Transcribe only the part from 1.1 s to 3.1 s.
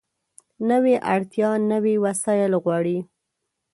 اړتیا نوي وسایل غواړي